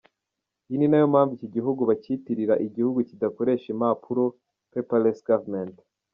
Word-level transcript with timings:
Iyi 0.67 0.77
ninayo 0.79 1.07
mpamvu 1.13 1.31
iki 1.35 1.47
gihugu 1.55 1.81
bacyitirira 1.89 2.53
igihugu 2.67 2.99
kidakoresha 3.09 3.67
impapuro’ 3.73 4.23
'Paperless 4.69 5.19
government'. 5.29 5.79